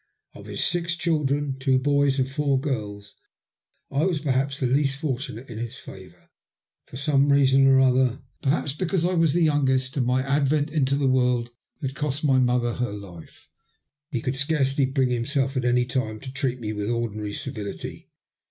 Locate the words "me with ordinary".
16.59-17.33